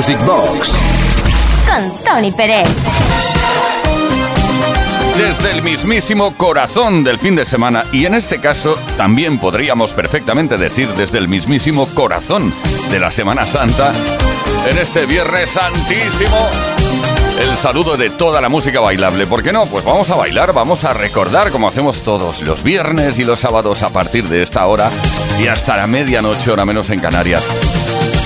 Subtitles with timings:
[0.00, 0.72] Music Box
[1.66, 2.66] con Tony Pérez.
[5.18, 10.56] Desde el mismísimo corazón del fin de semana y en este caso también podríamos perfectamente
[10.56, 12.50] decir desde el mismísimo corazón
[12.90, 13.92] de la Semana Santa,
[14.64, 16.48] en este Viernes Santísimo,
[17.38, 19.26] el saludo de toda la música bailable.
[19.26, 19.66] ¿Por qué no?
[19.66, 23.82] Pues vamos a bailar, vamos a recordar como hacemos todos los viernes y los sábados
[23.82, 24.90] a partir de esta hora
[25.42, 27.79] y hasta la medianoche, hora menos en Canarias.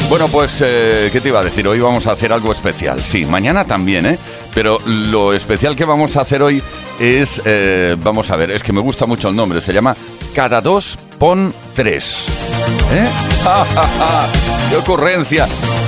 [0.09, 1.66] Bueno, pues, eh, ¿qué te iba a decir?
[1.66, 3.01] Hoy vamos a hacer algo especial.
[3.01, 4.19] Sí, mañana también, ¿eh?
[4.55, 6.62] Pero lo especial que vamos a hacer hoy
[7.01, 9.97] es, eh, vamos a ver, es que me gusta mucho el nombre, se llama
[10.34, 12.27] Cada dos pon tres.
[12.92, 13.05] ¿Eh?
[14.70, 15.47] ¡Qué ocurrencia!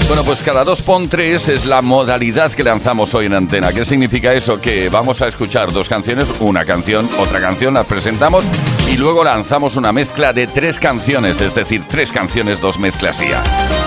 [0.09, 3.73] Bueno, pues cada dos pon tres es la modalidad que lanzamos hoy en antena.
[3.73, 4.61] ¿Qué significa eso?
[4.61, 8.45] Que vamos a escuchar dos canciones, una canción, otra canción, las presentamos
[8.91, 13.43] y luego lanzamos una mezcla de tres canciones, es decir, tres canciones, dos mezclas ya.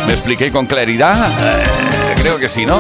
[0.09, 1.29] ¿Me expliqué con claridad?
[1.39, 2.79] Eh, creo que sí, ¿no?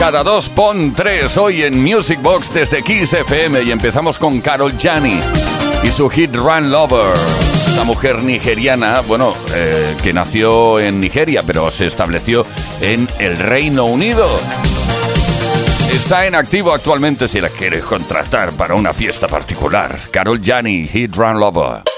[0.00, 4.74] Cada dos pon tres hoy en Music Box desde Kiss FM y empezamos con Carol
[4.76, 5.20] Jani
[5.84, 7.14] y su hit Run Lover.
[7.68, 12.44] Esta mujer nigeriana, bueno, eh, que nació en Nigeria pero se estableció
[12.80, 14.26] en el Reino Unido.
[15.92, 20.00] Está en activo actualmente si la quieres contratar para una fiesta particular.
[20.10, 21.91] Carol Jani, Hit Run Lover.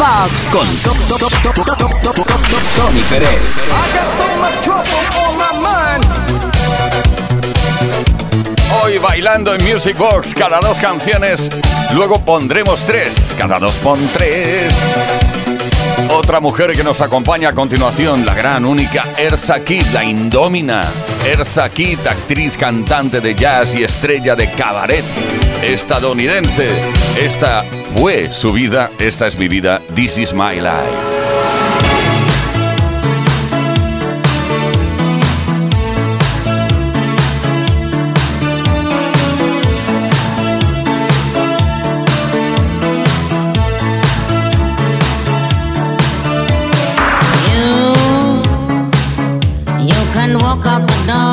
[0.00, 0.66] Box con
[2.74, 3.40] Tony Pérez.
[8.82, 11.50] Hoy bailando en Music Box cada dos canciones,
[11.92, 14.72] luego pondremos tres, cada dos pon tres.
[16.08, 20.82] Otra mujer que nos acompaña a continuación, la gran, única Ersa Kidd, la indómina.
[21.26, 25.04] Ersa Kidd, actriz, cantante de jazz y estrella de cabaret
[25.62, 26.70] estadounidense.
[27.18, 31.20] Esta fue su vida, esta es mi vida, This is my life.
[50.30, 51.29] Music Box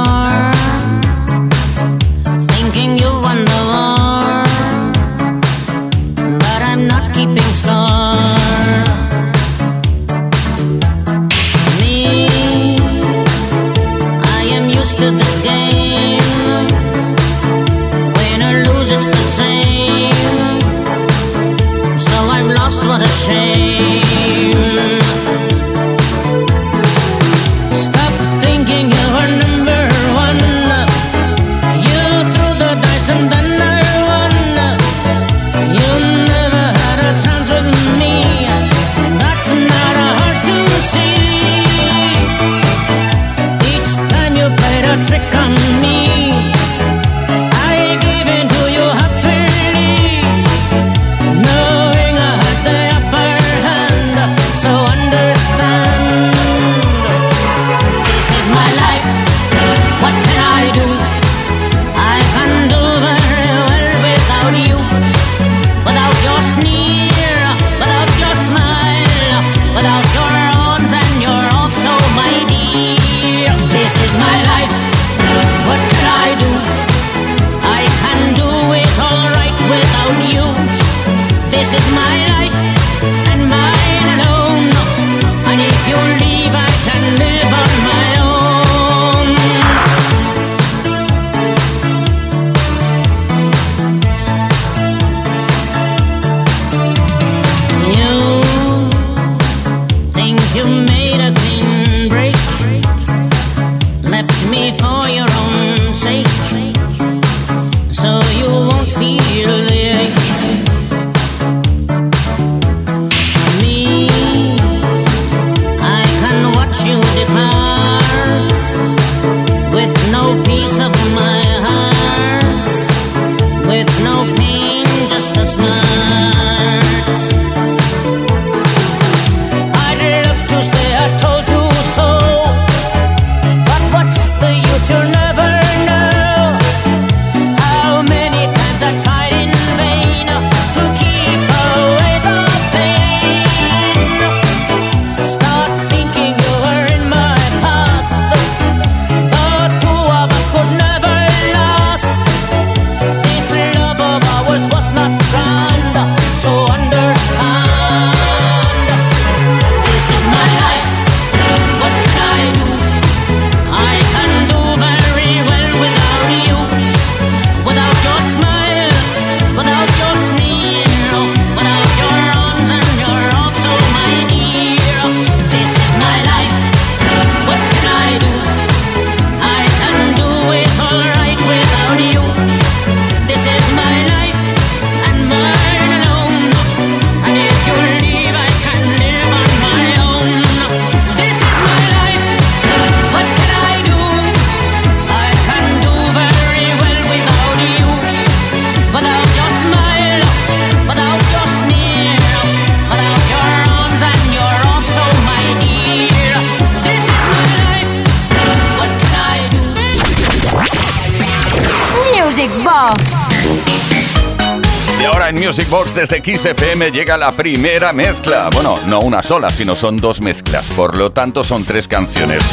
[215.97, 218.51] desde Kiss FM llega la primera mezcla.
[218.53, 220.67] Bueno, no una sola, sino son dos mezclas.
[220.75, 222.43] Por lo tanto, son tres canciones.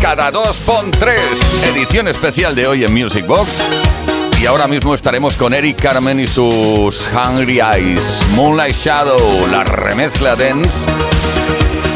[0.00, 1.20] Cada dos pon tres.
[1.74, 3.60] Edición especial de hoy en Music Box.
[4.40, 8.00] Y ahora mismo estaremos con Eric Carmen y sus Hungry Eyes,
[8.34, 10.70] Moonlight Shadow, la remezcla dance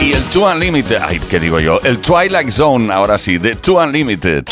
[0.03, 0.99] y el Two Unlimited.
[1.01, 1.81] Ay, ¿qué digo yo?
[1.85, 4.45] El Twilight Zone, ahora sí, de Two Unlimited.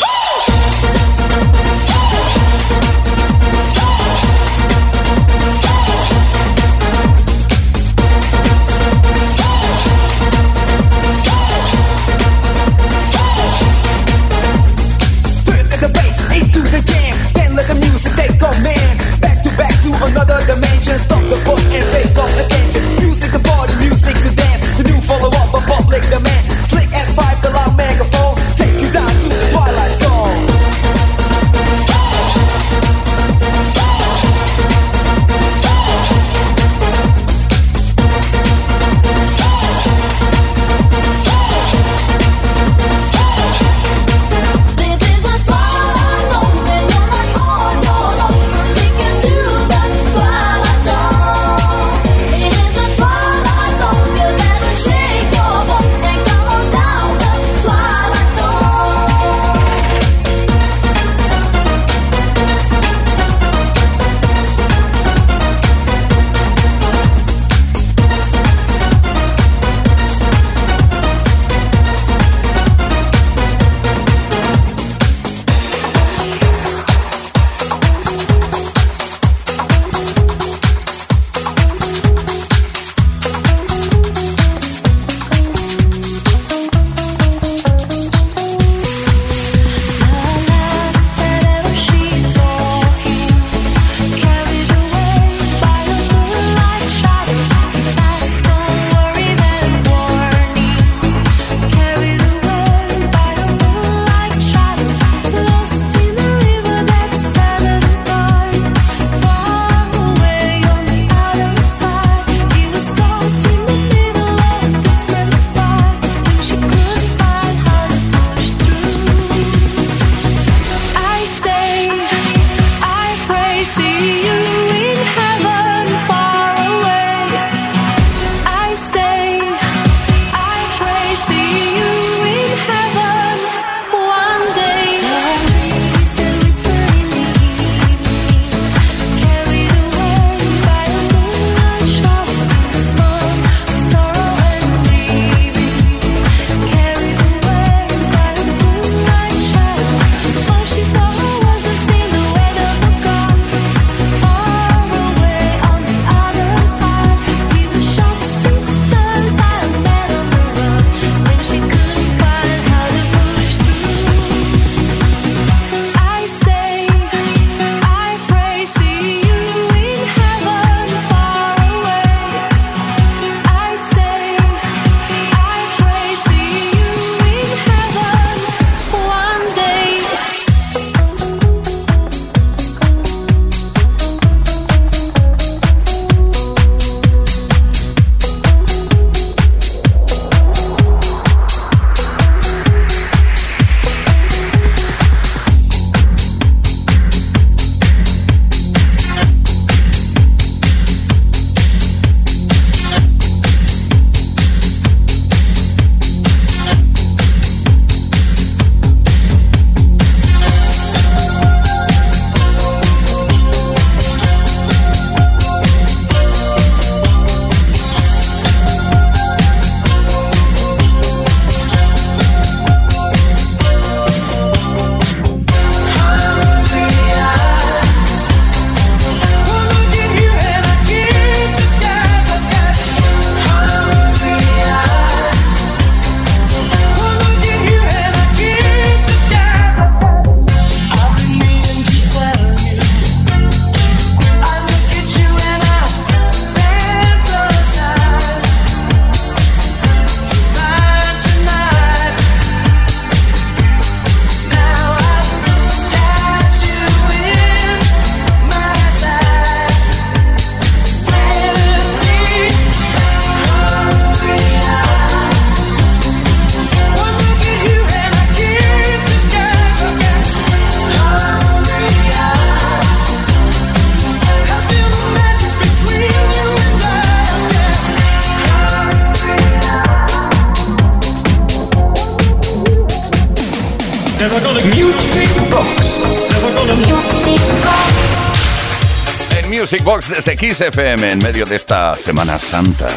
[290.47, 292.87] Kiss FM en medio de esta Semana Santa.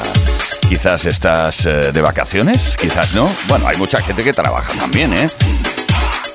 [0.69, 3.29] Quizás estás eh, de vacaciones, quizás no.
[3.49, 5.29] Bueno, hay mucha gente que trabaja también, ¿eh?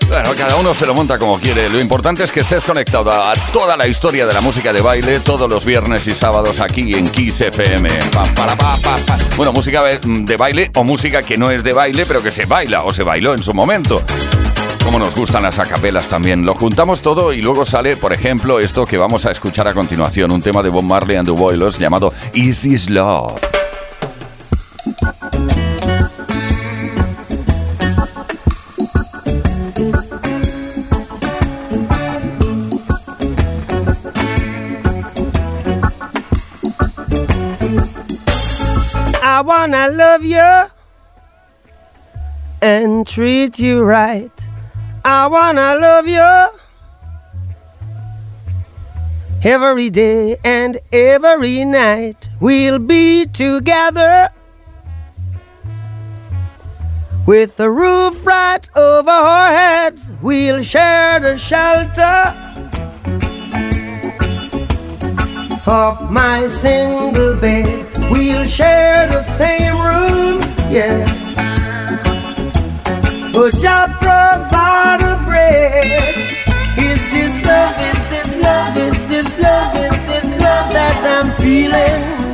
[0.10, 1.70] Bueno, cada uno se lo monta como quiere.
[1.70, 5.22] Lo importante es que estés conectado a toda la historia de la música de baile
[5.22, 7.88] todos los viernes y sábados aquí en Kiss FM.
[9.38, 12.84] bueno, música de baile o música que no es de baile, pero que se baila
[12.84, 14.04] o se bailó en su momento
[14.86, 16.46] como nos gustan las acapelas también.
[16.46, 20.30] Lo juntamos todo y luego sale, por ejemplo, esto que vamos a escuchar a continuación,
[20.30, 23.42] un tema de Bob Marley and the Boilers llamado Is This Love.
[39.24, 40.70] I wanna love you
[42.62, 44.32] and treat you right.
[45.08, 46.48] I wanna love you
[49.44, 52.28] every day and every night.
[52.40, 54.32] We'll be together
[57.28, 60.12] with the roof right over our heads.
[60.24, 62.34] We'll share the shelter
[65.68, 67.86] of my single bed.
[68.10, 71.55] We'll share the same room, yeah.
[73.36, 75.88] But I provide a bread.
[76.80, 77.76] Is this love?
[77.78, 78.78] Is this love?
[78.78, 79.76] Is this love?
[79.76, 82.25] Is this love that I'm feeling?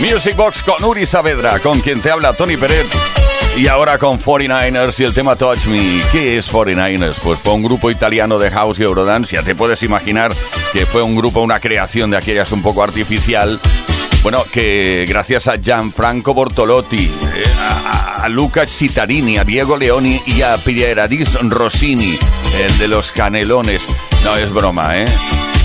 [0.00, 2.86] Music Box con Uri Saavedra, con quien te habla Tony Pérez.
[3.56, 6.02] Y ahora con 49ers y el tema Touch Me.
[6.10, 7.14] ¿Qué es 49ers?
[7.22, 9.36] Pues fue un grupo italiano de house y eurodance.
[9.36, 10.34] Ya te puedes imaginar
[10.72, 13.60] que fue un grupo, una creación de aquellas un poco artificial.
[14.22, 20.56] Bueno, que gracias a Gianfranco Bortolotti, eh, a, Luca Cittarini, a Diego Leoni y a
[20.56, 22.18] Pieradis Rossini,
[22.58, 23.86] el de los canelones.
[24.24, 25.06] No, es broma, ¿eh?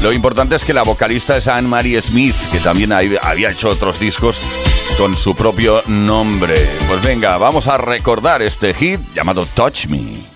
[0.01, 4.39] Lo importante es que la vocalista es Anne-Marie Smith, que también había hecho otros discos
[4.97, 6.69] con su propio nombre.
[6.87, 10.28] Pues venga, vamos a recordar este hit llamado Touch Me.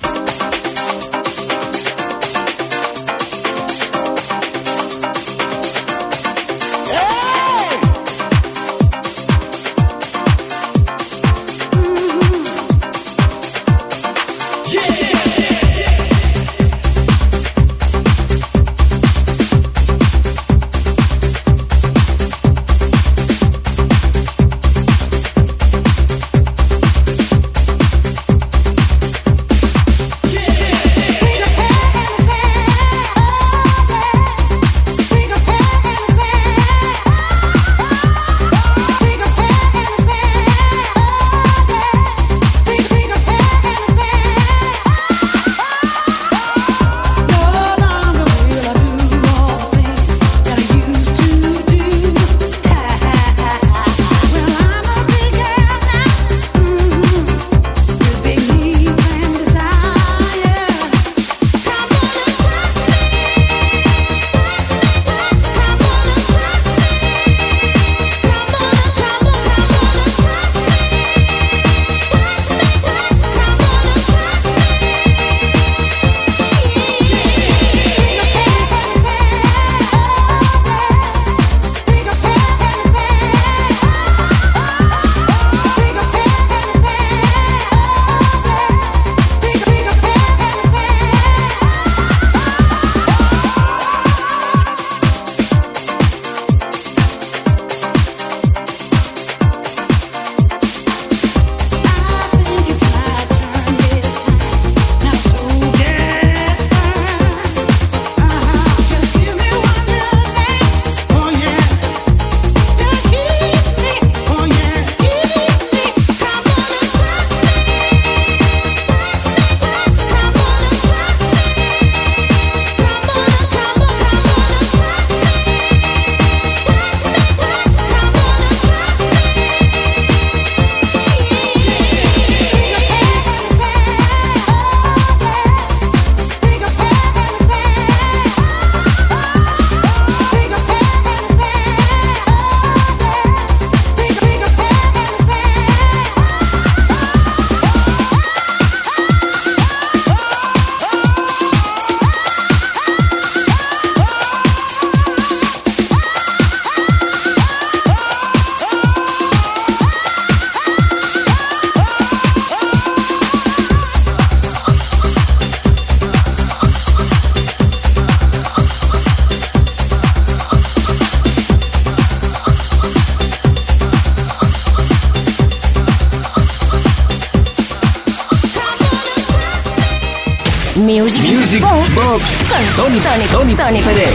[181.53, 182.23] Music, Box Box.
[182.49, 184.09] con Tony, Tony, Tony Tony Pérez.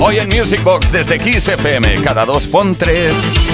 [0.00, 3.12] Hoy en Music Box desde Kiss FM, cada dos pon tres.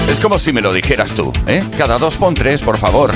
[0.09, 1.61] Es como si me lo dijeras tú, ¿eh?
[1.77, 3.11] Cada dos pon tres, por favor.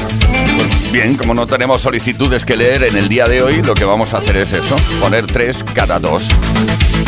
[0.91, 4.13] Bien, como no tenemos solicitudes que leer en el día de hoy, lo que vamos
[4.13, 6.27] a hacer es eso, poner tres cada dos.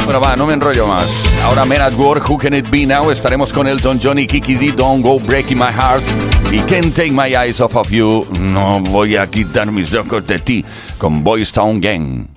[0.06, 1.08] Bueno, va, no me enrollo más.
[1.44, 3.12] Ahora Men at Work, Who Can It Be Now?
[3.12, 6.04] Estaremos con Elton John y Kiki D, Don't Go Breaking My Heart.
[6.50, 8.26] Y Can't Take My Eyes Off of You.
[8.40, 10.64] No voy a quitar mis ojos de ti
[10.98, 12.37] con Boys Town Gang.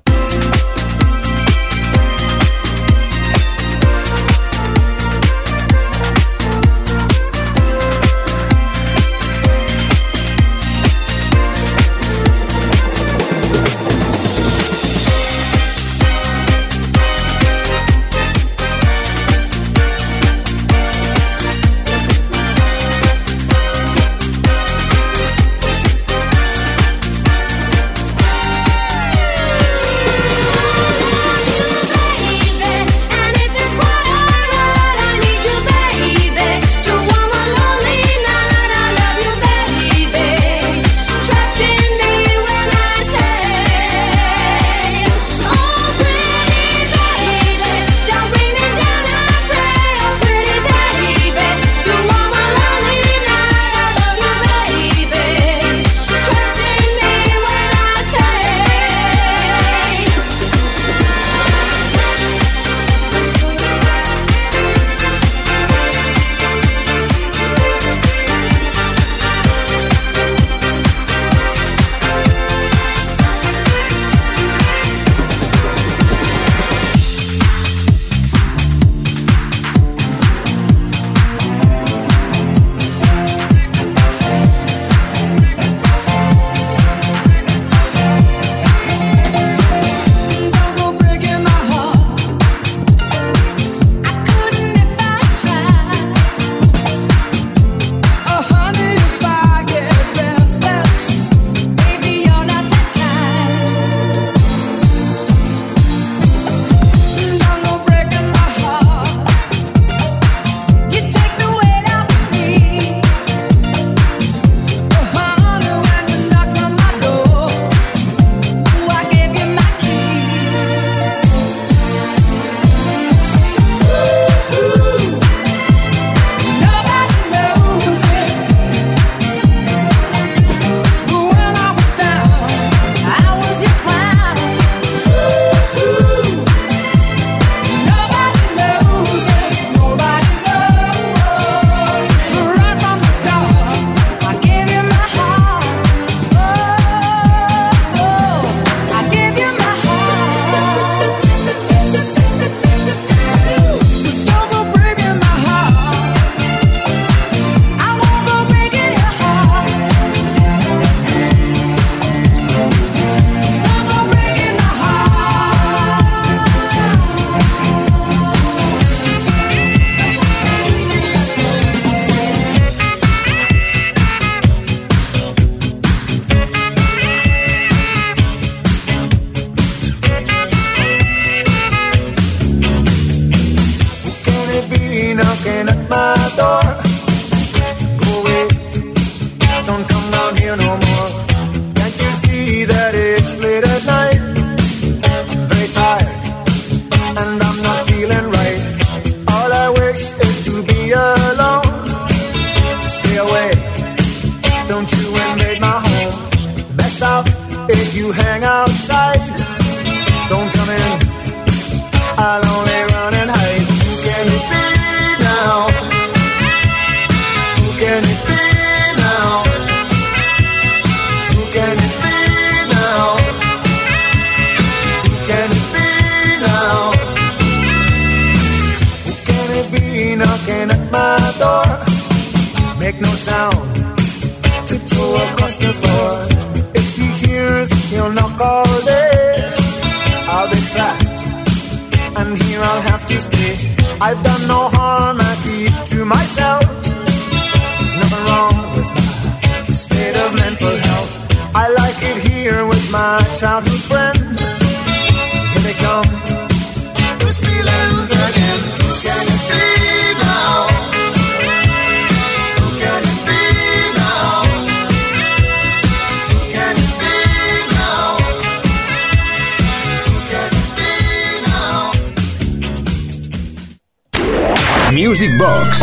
[274.93, 275.83] Music Box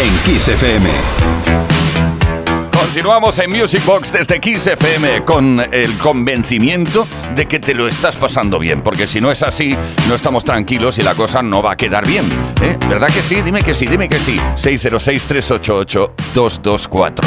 [0.00, 0.88] en Kiss FM.
[2.72, 8.16] Continuamos en Music Box desde Kiss FM con el convencimiento de que te lo estás
[8.16, 9.76] pasando bien, porque si no es así,
[10.08, 12.24] no estamos tranquilos y la cosa no va a quedar bien.
[12.62, 12.78] ¿eh?
[12.88, 13.42] ¿Verdad que sí?
[13.42, 14.40] Dime que sí, dime que sí.
[14.56, 17.20] 606-388-224.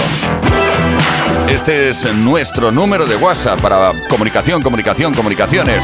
[1.47, 5.84] Este es nuestro número de WhatsApp para comunicación, comunicación, comunicaciones.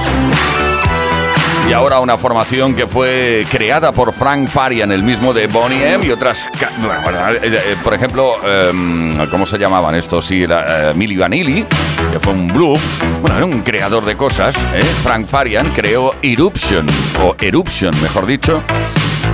[1.71, 6.05] Y ahora una formación que fue creada por Frank Farian, el mismo de Bonnie M
[6.05, 6.45] y otras.
[6.45, 10.25] Eh, eh, por ejemplo, em, ¿cómo se llamaban estos?
[10.25, 11.65] Sí, era, Milli Vanilli,
[12.11, 12.81] que fue un blues.
[13.21, 14.53] Bueno, era un creador de cosas.
[14.73, 14.83] ¿eh?
[15.01, 16.85] Frank Farian creó Eruption,
[17.23, 18.61] o Eruption, mejor dicho.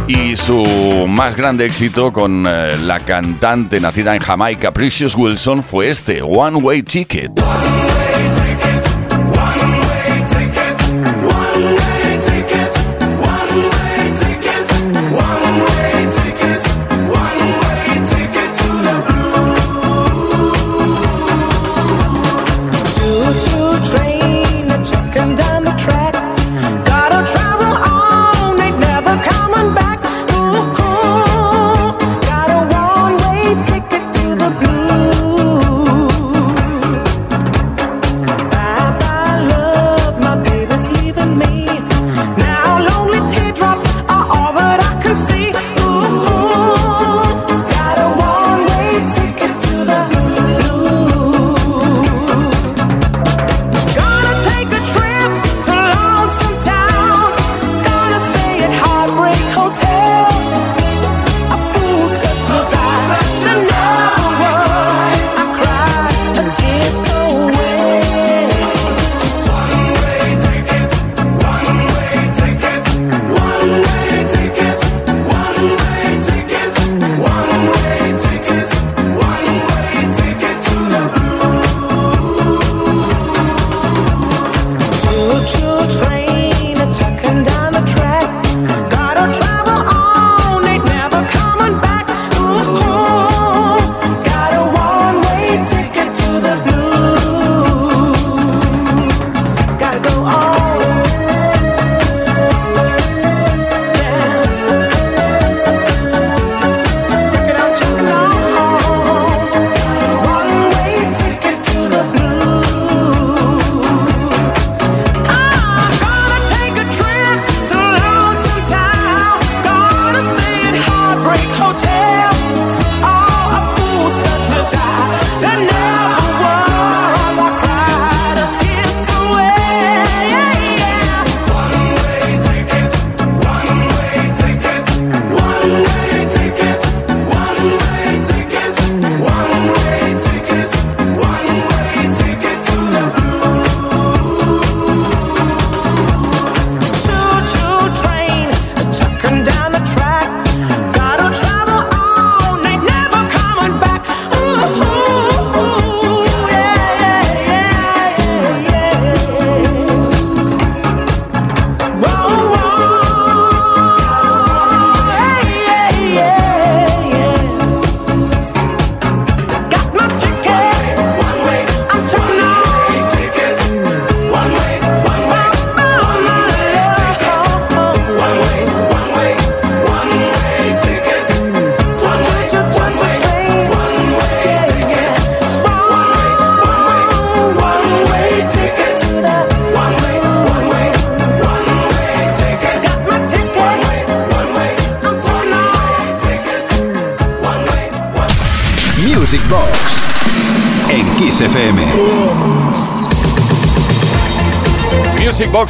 [0.08, 6.21] Y su más grande éxito con la cantante nacida en Jamaica, Precious Wilson, fue este,
[6.21, 7.32] One Way Ticket.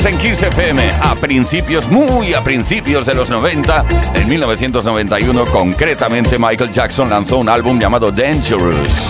[0.05, 6.71] En Kiss FM a principios, muy a principios de los 90, en 1991 concretamente Michael
[6.71, 9.09] Jackson lanzó un álbum llamado Dangerous.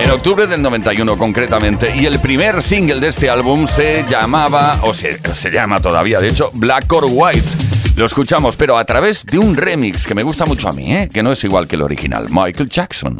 [0.00, 4.92] En octubre del 91 concretamente, y el primer single de este álbum se llamaba, o
[4.92, 7.48] se, se llama todavía de hecho, Black or White.
[7.96, 11.08] Lo escuchamos, pero a través de un remix que me gusta mucho a mí, ¿eh?
[11.12, 13.16] que no es igual que el original, Michael Jackson.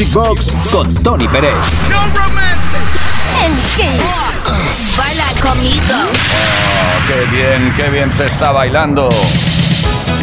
[0.00, 1.52] Music Box con Tony Pérez.
[3.44, 4.96] En Kiss.
[4.96, 5.82] Baila conmigo.
[5.92, 9.10] Oh, qué bien, qué bien se está bailando.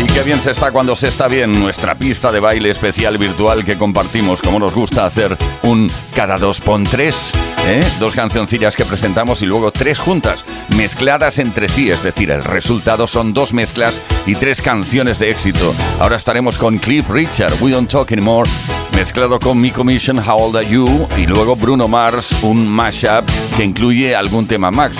[0.03, 3.63] Y qué bien se está cuando se está bien nuestra pista de baile especial virtual
[3.63, 7.31] que compartimos, como nos gusta hacer un cada dos pon tres.
[7.67, 7.83] ¿eh?
[7.99, 10.43] Dos cancioncillas que presentamos y luego tres juntas,
[10.75, 15.75] mezcladas entre sí, es decir, el resultado son dos mezclas y tres canciones de éxito.
[15.99, 18.49] Ahora estaremos con Cliff Richard, We Don't Talk Anymore,
[18.97, 23.63] mezclado con Mi Commission, How Old Are You, y luego Bruno Mars, un mashup que
[23.63, 24.97] incluye algún tema Max.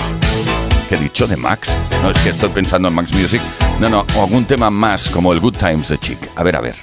[0.88, 1.68] ¿Qué he dicho de Max?
[2.00, 3.40] No, es que estoy pensando en Max Music.
[3.80, 6.30] No, no, algún tema más como el Good Times de Chick.
[6.36, 6.76] A ver, a ver.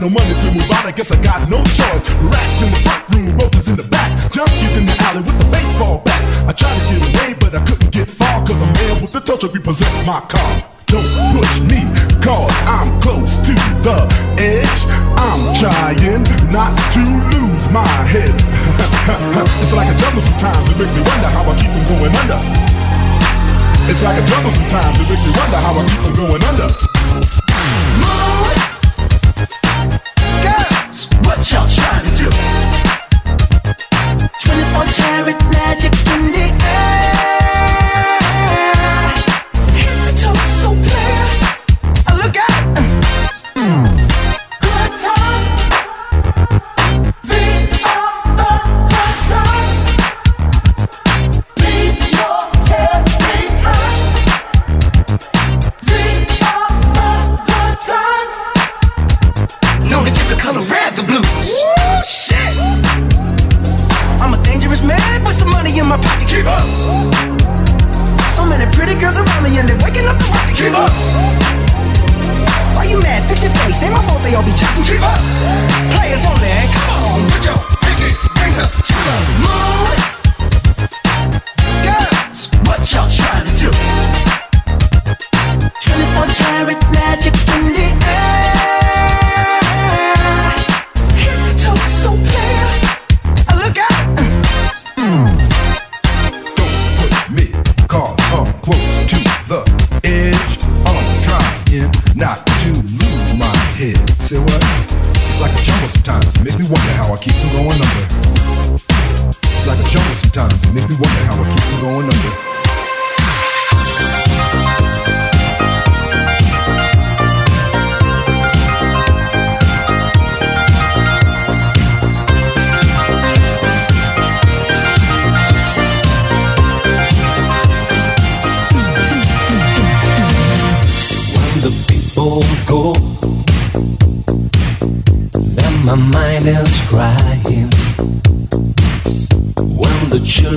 [0.00, 2.04] No money to move out, I guess I got no choice.
[2.22, 5.48] Rats in the front room, ropers in the back, junkies in the alley with the
[5.50, 6.22] baseball bat.
[6.46, 9.20] I tried to get away, but I couldn't get far, cause a man with the
[9.20, 10.62] tow truck repossessed my car.
[10.86, 11.82] Don't push me,
[12.22, 13.98] cause I'm close to the
[14.38, 14.82] edge.
[15.18, 16.22] I'm trying
[16.54, 17.02] not to
[17.34, 18.34] lose my head.
[19.62, 22.40] it's like a jungle sometimes, it makes me wonder how I keep from going under.
[23.90, 27.47] It's like a jungle sometimes, it makes me wonder how I keep from going under.
[31.38, 31.68] What y'all
[32.04, 32.67] to do?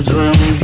[0.00, 0.61] The world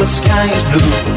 [0.00, 1.09] the sky is blue,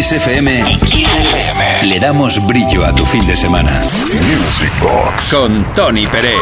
[0.00, 0.64] FM
[1.82, 3.82] le damos brillo a tu fin de semana.
[3.82, 6.40] Music Box con Tony Peret.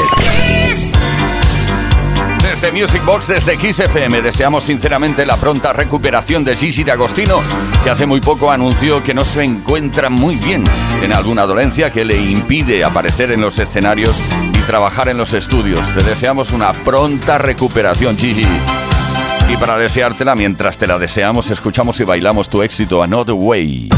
[2.41, 7.41] Desde Music Box, desde Kiss FM, deseamos sinceramente la pronta recuperación de Gigi de Agostino,
[7.83, 10.63] que hace muy poco anunció que no se encuentra muy bien.
[11.01, 14.17] Tiene alguna dolencia que le impide aparecer en los escenarios
[14.55, 15.93] y trabajar en los estudios.
[15.95, 18.47] Te deseamos una pronta recuperación, Gigi.
[19.49, 23.89] Y para deseártela, mientras te la deseamos, escuchamos y bailamos tu éxito Another Way.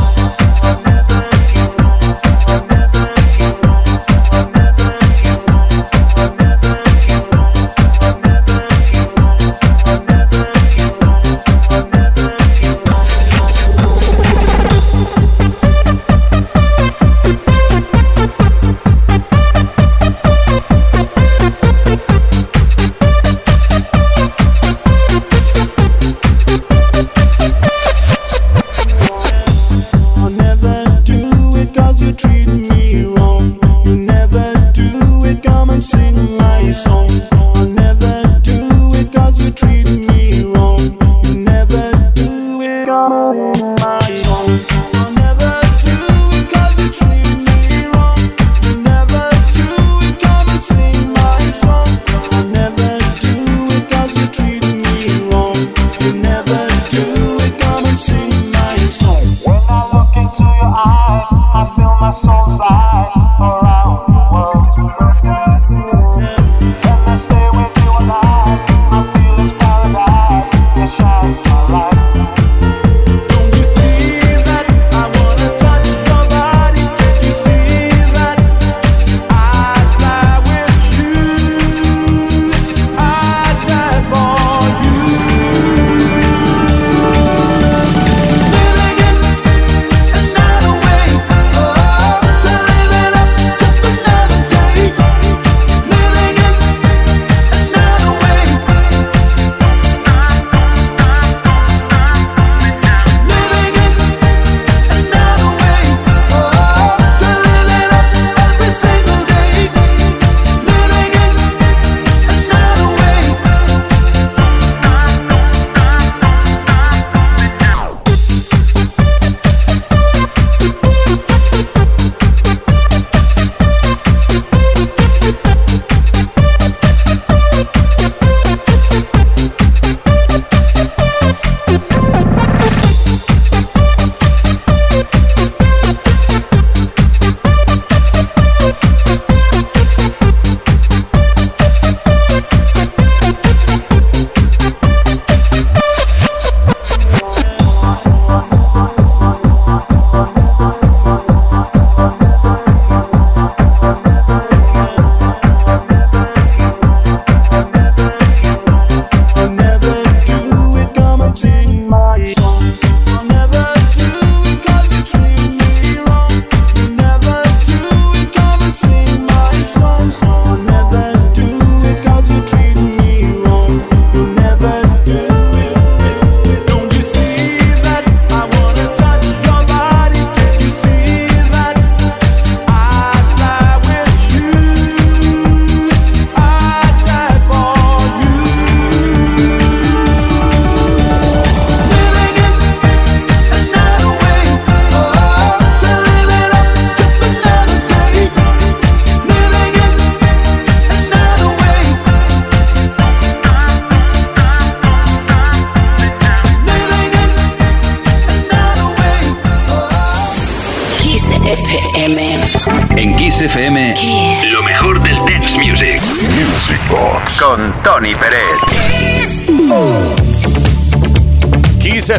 [62.50, 63.12] outside.
[63.40, 63.79] Alright.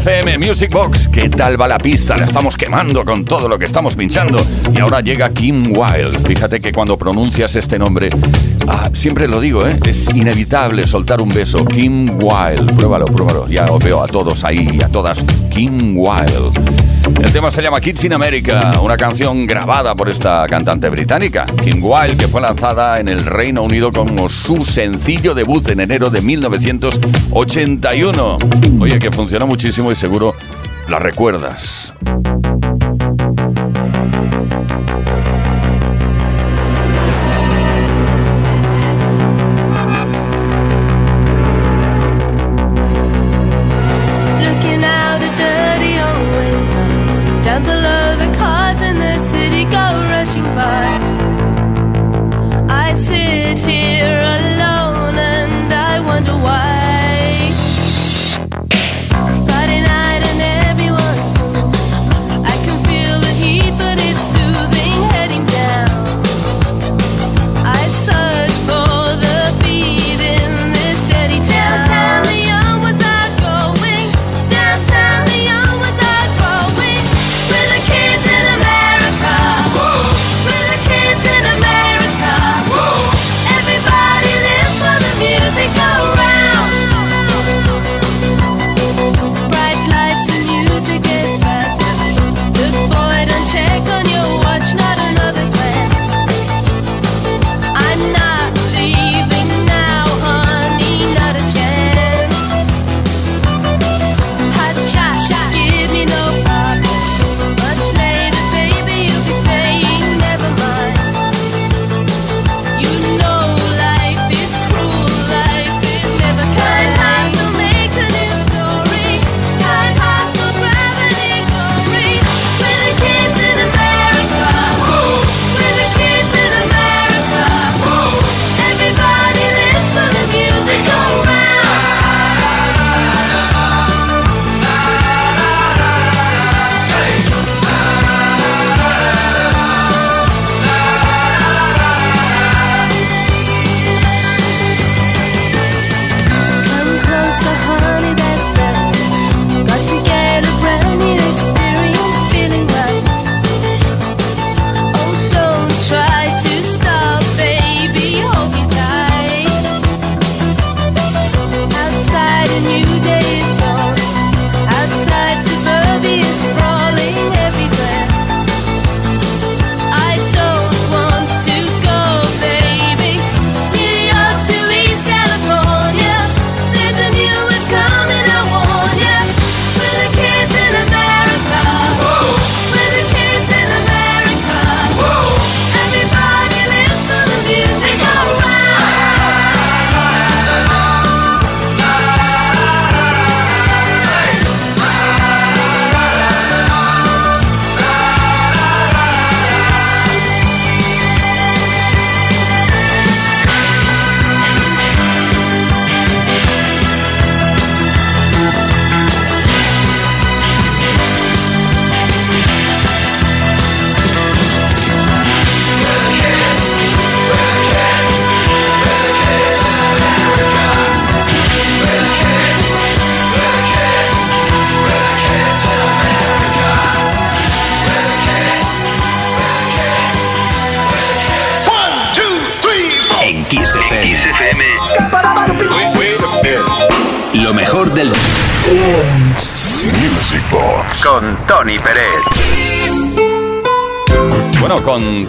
[0.02, 2.18] FM Music Box, ¿qué tal va la pista?
[2.18, 4.44] La estamos quemando con todo lo que estamos pinchando.
[4.74, 6.18] Y ahora llega Kim Wilde.
[6.28, 8.10] Fíjate que cuando pronuncias este nombre,
[8.68, 9.78] ah, siempre lo digo, ¿eh?
[9.86, 11.64] es inevitable soltar un beso.
[11.66, 13.48] Kim Wilde, pruébalo, pruébalo.
[13.48, 15.24] Ya os veo a todos ahí y a todas.
[15.52, 16.81] Kim Wilde.
[17.20, 21.84] El tema se llama Kids in America, una canción grabada por esta cantante británica, Kim
[21.84, 26.22] Wilde, que fue lanzada en el Reino Unido como su sencillo debut en enero de
[26.22, 28.38] 1981.
[28.80, 30.36] Oye, que funcionó muchísimo y seguro
[30.88, 31.94] la recuerdas.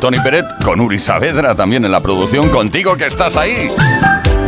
[0.00, 3.68] Tony Pérez, con Uri Saavedra también en la producción, contigo que estás ahí.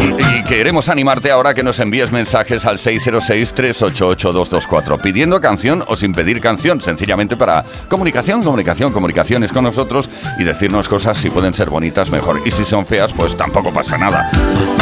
[0.01, 6.41] Y queremos animarte ahora que nos envíes mensajes al 606-388-224 pidiendo canción o sin pedir
[6.41, 10.09] canción, sencillamente para comunicación, comunicación, comunicaciones con nosotros
[10.39, 12.41] y decirnos cosas si pueden ser bonitas mejor.
[12.45, 14.31] Y si son feas, pues tampoco pasa nada.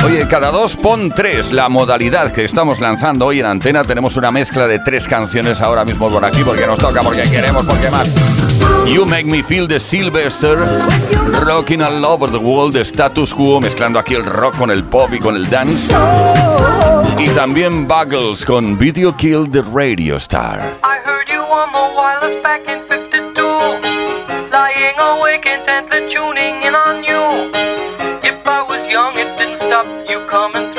[0.05, 1.53] Oye, cada dos pon tres.
[1.53, 5.85] La modalidad que estamos lanzando hoy en antena tenemos una mezcla de tres canciones ahora
[5.85, 8.09] mismo por aquí porque nos toca, porque queremos, porque más.
[8.87, 10.59] You Make Me Feel the Sylvester,
[11.47, 15.11] Rocking All Over the World de Status Quo, mezclando aquí el rock con el pop
[15.13, 15.93] y con el dance.
[17.19, 20.79] Y también Buggles con Video Kill the Radio Star.
[20.83, 23.43] I heard you on the wireless back in 52.
[24.51, 27.51] lying awake intently tuning in on you.
[28.23, 30.72] If I was young, it didn't stop you coming